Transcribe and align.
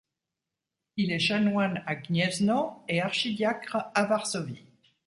Il 0.97 1.11
est 1.11 1.19
chanoine 1.19 1.83
à 1.85 1.93
Gniezno 1.95 2.83
et 2.87 3.01
archidiacre 3.03 3.91
à 3.93 4.05
Varsovie. 4.07 4.65